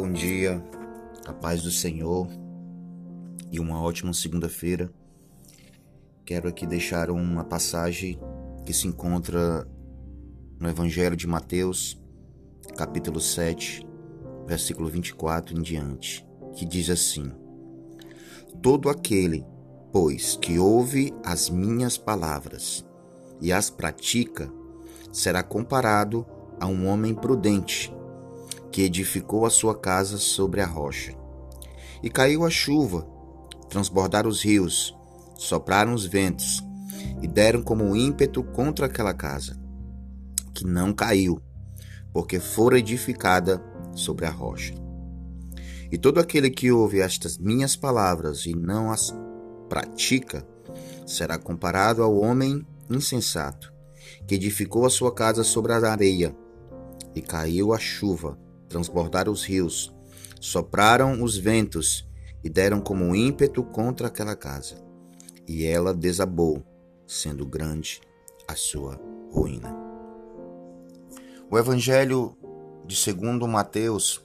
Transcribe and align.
bom 0.00 0.10
dia, 0.10 0.64
a 1.26 1.32
paz 1.34 1.60
do 1.60 1.70
Senhor 1.70 2.26
e 3.52 3.60
uma 3.60 3.82
ótima 3.82 4.14
segunda-feira. 4.14 4.90
Quero 6.24 6.48
aqui 6.48 6.66
deixar 6.66 7.10
uma 7.10 7.44
passagem 7.44 8.18
que 8.64 8.72
se 8.72 8.88
encontra 8.88 9.68
no 10.58 10.70
Evangelho 10.70 11.14
de 11.14 11.26
Mateus, 11.26 12.02
capítulo 12.78 13.20
7, 13.20 13.86
versículo 14.46 14.88
24 14.88 15.54
em 15.54 15.60
diante, 15.60 16.26
que 16.54 16.64
diz 16.64 16.88
assim: 16.88 17.30
Todo 18.62 18.88
aquele, 18.88 19.44
pois, 19.92 20.34
que 20.34 20.58
ouve 20.58 21.12
as 21.22 21.50
minhas 21.50 21.98
palavras 21.98 22.86
e 23.38 23.52
as 23.52 23.68
pratica, 23.68 24.50
será 25.12 25.42
comparado 25.42 26.24
a 26.58 26.66
um 26.66 26.86
homem 26.86 27.14
prudente 27.14 27.92
que 28.70 28.82
edificou 28.82 29.44
a 29.44 29.50
sua 29.50 29.74
casa 29.74 30.18
sobre 30.18 30.60
a 30.60 30.66
rocha. 30.66 31.14
E 32.02 32.08
caiu 32.08 32.44
a 32.44 32.50
chuva, 32.50 33.06
transbordaram 33.68 34.28
os 34.28 34.42
rios, 34.42 34.96
sopraram 35.36 35.94
os 35.94 36.06
ventos, 36.06 36.64
e 37.22 37.28
deram 37.28 37.62
como 37.62 37.96
ímpeto 37.96 38.42
contra 38.42 38.86
aquela 38.86 39.14
casa, 39.14 39.58
que 40.54 40.66
não 40.66 40.92
caiu, 40.92 41.40
porque 42.12 42.38
fora 42.38 42.78
edificada 42.78 43.62
sobre 43.94 44.26
a 44.26 44.30
rocha. 44.30 44.74
E 45.90 45.98
todo 45.98 46.20
aquele 46.20 46.50
que 46.50 46.70
ouve 46.70 47.00
estas 47.00 47.36
minhas 47.36 47.74
palavras 47.74 48.46
e 48.46 48.54
não 48.54 48.90
as 48.90 49.12
pratica, 49.68 50.46
será 51.06 51.38
comparado 51.38 52.02
ao 52.02 52.16
homem 52.16 52.66
insensato, 52.88 53.72
que 54.26 54.34
edificou 54.34 54.84
a 54.84 54.90
sua 54.90 55.12
casa 55.12 55.42
sobre 55.42 55.72
a 55.72 55.76
areia, 55.76 56.36
e 57.14 57.20
caiu 57.20 57.72
a 57.72 57.78
chuva, 57.78 58.38
transbordaram 58.70 59.32
os 59.32 59.44
rios, 59.44 59.92
sopraram 60.40 61.22
os 61.22 61.36
ventos 61.36 62.08
e 62.42 62.48
deram 62.48 62.80
como 62.80 63.14
ímpeto 63.14 63.62
contra 63.64 64.06
aquela 64.06 64.34
casa. 64.34 64.76
E 65.46 65.66
ela 65.66 65.92
desabou, 65.92 66.64
sendo 67.06 67.44
grande 67.44 68.00
a 68.46 68.54
sua 68.54 68.98
ruína. 69.32 69.76
O 71.50 71.58
Evangelho 71.58 72.36
de 72.86 72.94
segundo 72.94 73.46
Mateus 73.48 74.24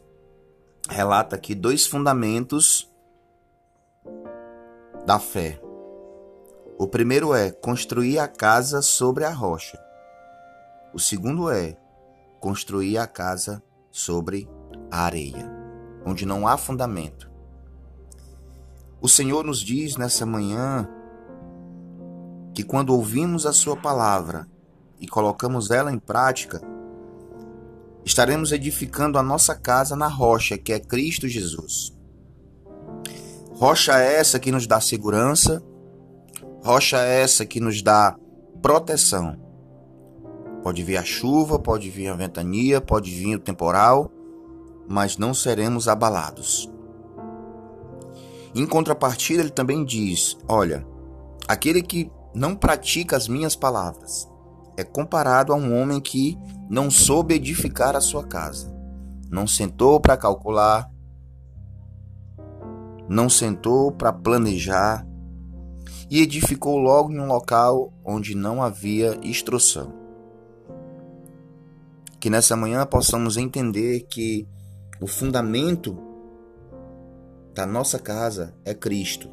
relata 0.87 1.35
aqui 1.35 1.55
dois 1.55 1.87
fundamentos 1.87 2.87
da 5.07 5.19
fé. 5.19 5.59
O 6.77 6.87
primeiro 6.87 7.33
é 7.33 7.49
construir 7.49 8.19
a 8.19 8.27
casa 8.27 8.83
sobre 8.83 9.23
a 9.23 9.31
rocha. 9.31 9.80
O 10.93 10.99
segundo 10.99 11.49
é 11.49 11.75
construir 12.39 12.99
a 12.99 13.07
casa 13.07 13.63
sobre 13.95 14.45
a 14.91 15.05
areia, 15.05 15.49
onde 16.05 16.25
não 16.25 16.45
há 16.45 16.57
fundamento. 16.57 17.31
O 18.99 19.07
Senhor 19.07 19.45
nos 19.45 19.61
diz 19.61 19.95
nessa 19.95 20.25
manhã 20.25 20.85
que 22.53 22.61
quando 22.61 22.89
ouvimos 22.89 23.45
a 23.45 23.53
Sua 23.53 23.77
palavra 23.77 24.49
e 24.99 25.07
colocamos 25.07 25.71
ela 25.71 25.93
em 25.93 25.97
prática, 25.97 26.61
estaremos 28.03 28.52
edificando 28.52 29.17
a 29.17 29.23
nossa 29.23 29.55
casa 29.55 29.95
na 29.95 30.09
rocha, 30.09 30.57
que 30.57 30.73
é 30.73 30.80
Cristo 30.80 31.25
Jesus. 31.30 31.95
Rocha 33.53 33.97
é 33.97 34.15
essa 34.15 34.41
que 34.41 34.52
nos 34.52 34.67
dá 34.67 34.81
segurança, 34.81 35.63
rocha 36.61 36.97
é 36.97 37.21
essa 37.21 37.45
que 37.45 37.61
nos 37.61 37.81
dá 37.81 38.17
proteção. 38.61 39.44
Pode 40.66 40.81
vir 40.81 40.97
a 40.97 41.03
chuva, 41.03 41.59
pode 41.59 41.91
vir 41.91 42.08
a 42.08 42.16
ventania, 42.16 42.81
pode 42.81 43.11
vir 43.11 43.35
o 43.35 43.39
temporal, 43.39 44.11
mas 44.89 45.16
não 45.16 45.31
seremos 45.31 45.88
abalados. 45.88 46.67
Em 48.55 48.65
contrapartida, 48.65 49.43
ele 49.43 49.52
também 49.52 49.86
diz: 49.86 50.36
Olha, 50.48 50.83
aquele 51.48 51.83
que 51.83 52.11
não 52.33 52.55
pratica 52.55 53.15
as 53.15 53.27
minhas 53.27 53.55
palavras 53.55 54.27
é 54.76 54.83
comparado 54.83 55.53
a 55.53 55.55
um 55.55 55.80
homem 55.80 56.02
que 56.02 56.36
não 56.67 56.89
soube 56.89 57.36
edificar 57.36 57.95
a 57.95 58.02
sua 58.02 58.23
casa, 58.23 58.76
não 59.30 59.45
sentou 59.45 59.99
para 59.99 60.17
calcular, 60.17 60.89
não 63.08 63.30
sentou 63.30 63.92
para 63.92 64.11
planejar 64.11 65.05
e 66.09 66.23
edificou 66.23 66.80
logo 66.80 67.11
em 67.11 67.20
um 67.20 67.27
local 67.27 67.93
onde 68.03 68.33
não 68.33 68.64
havia 68.64 69.20
instrução 69.21 70.05
que 72.25 72.30
nessa 72.31 72.55
manhã 72.55 72.83
possamos 72.87 73.37
entender 73.37 74.08
que 74.09 74.47
o 74.99 75.05
fundamento 75.05 75.95
da 77.53 77.67
nossa 77.67 77.99
casa 77.99 78.52
é 78.65 78.73
Cristo. 78.73 79.30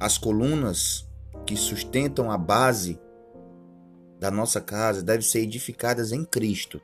As 0.00 0.16
colunas 0.16 1.06
que 1.44 1.58
sustentam 1.58 2.30
a 2.30 2.38
base 2.38 2.98
da 4.18 4.30
nossa 4.30 4.62
casa 4.62 5.02
devem 5.02 5.20
ser 5.20 5.40
edificadas 5.40 6.10
em 6.10 6.24
Cristo, 6.24 6.80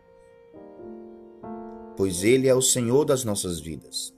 pois 1.97 2.23
Ele 2.23 2.47
é 2.47 2.55
o 2.55 2.61
Senhor 2.61 3.07
das 3.07 3.25
nossas 3.25 3.59
vidas. 3.59 4.15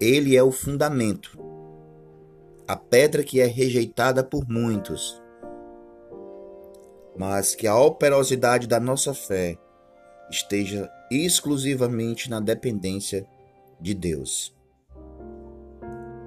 Ele 0.00 0.34
é 0.34 0.42
o 0.42 0.50
fundamento, 0.50 1.38
a 2.66 2.76
pedra 2.76 3.22
que 3.22 3.42
é 3.42 3.46
rejeitada 3.46 4.24
por 4.24 4.48
muitos, 4.48 5.20
mas 7.18 7.54
que 7.54 7.66
a 7.66 7.76
operosidade 7.76 8.68
da 8.68 8.78
nossa 8.78 9.12
fé 9.12 9.58
esteja 10.30 10.88
exclusivamente 11.10 12.30
na 12.30 12.38
dependência 12.38 13.26
de 13.80 13.92
Deus. 13.92 14.56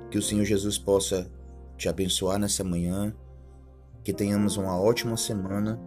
Que 0.10 0.18
o 0.18 0.22
Senhor 0.22 0.44
Jesus 0.44 0.78
possa 0.78 1.32
te 1.78 1.88
abençoar 1.88 2.38
nessa 2.38 2.64
manhã, 2.64 3.16
que 4.04 4.12
tenhamos 4.12 4.58
uma 4.58 4.78
ótima 4.78 5.16
semana 5.16 5.80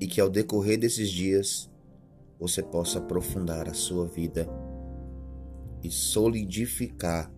e 0.00 0.06
que 0.06 0.20
ao 0.20 0.30
decorrer 0.30 0.78
desses 0.78 1.10
dias 1.10 1.68
você 2.38 2.62
possa 2.62 2.98
aprofundar 2.98 3.68
a 3.68 3.74
sua 3.74 4.06
vida 4.06 4.48
e 5.82 5.90
solidificar 5.90 7.32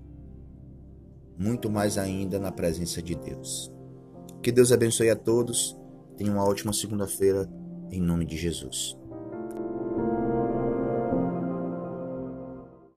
muito 1.38 1.70
mais 1.70 1.96
ainda 1.96 2.38
na 2.38 2.52
presença 2.52 3.00
de 3.00 3.14
Deus. 3.14 3.75
Que 4.46 4.52
Deus 4.52 4.70
abençoe 4.70 5.10
a 5.10 5.16
todos. 5.16 5.76
Tenha 6.16 6.30
uma 6.30 6.44
ótima 6.44 6.72
segunda-feira, 6.72 7.50
em 7.90 8.00
nome 8.00 8.24
de 8.24 8.36
Jesus. 8.36 8.96